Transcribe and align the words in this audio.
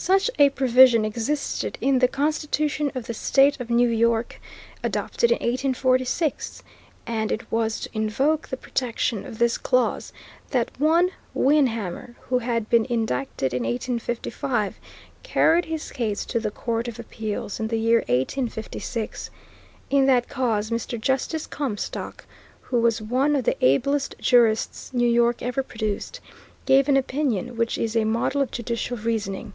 Such 0.00 0.30
a 0.38 0.50
provision 0.50 1.04
existed 1.04 1.76
hi 1.82 1.98
the 1.98 2.06
constitution 2.06 2.92
of 2.94 3.08
the 3.08 3.14
State 3.14 3.58
of 3.58 3.68
New 3.68 3.88
York, 3.88 4.40
adopted 4.80 5.32
in 5.32 5.38
1846, 5.38 6.62
and 7.04 7.32
it 7.32 7.50
was 7.50 7.80
to 7.80 7.88
invoke 7.92 8.46
the 8.46 8.56
protection 8.56 9.26
of 9.26 9.40
this 9.40 9.58
clause 9.58 10.12
that 10.52 10.70
one 10.78 11.10
Wynehamer, 11.34 12.14
who 12.28 12.38
had 12.38 12.70
been 12.70 12.84
indicted 12.88 13.52
in 13.52 13.64
1855, 13.64 14.78
carried 15.24 15.64
his 15.64 15.90
case 15.90 16.24
to 16.26 16.38
the 16.38 16.52
Court 16.52 16.86
of 16.86 17.00
Appeals 17.00 17.58
in 17.58 17.66
the 17.66 17.76
year 17.80 17.98
1856. 18.06 19.30
In 19.90 20.06
that 20.06 20.28
cause 20.28 20.70
Mr. 20.70 20.98
Justice 20.98 21.48
Comstock, 21.48 22.24
who 22.60 22.80
was 22.80 23.02
one 23.02 23.34
of 23.34 23.42
the 23.44 23.56
ablest 23.64 24.14
jurists 24.20 24.94
New 24.94 25.08
York 25.10 25.42
ever 25.42 25.64
produced, 25.64 26.20
gave 26.66 26.88
an 26.88 26.96
opinion 26.96 27.56
which 27.56 27.76
is 27.76 27.96
a 27.96 28.04
model 28.04 28.40
of 28.40 28.52
judicial' 28.52 28.96
reasoning. 28.98 29.54